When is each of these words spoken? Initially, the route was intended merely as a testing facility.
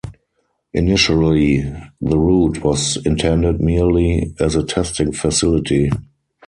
Initially, 0.73 1.61
the 1.61 2.17
route 2.17 2.63
was 2.63 2.97
intended 3.05 3.61
merely 3.61 4.33
as 4.39 4.55
a 4.55 4.65
testing 4.65 5.11
facility. 5.11 5.91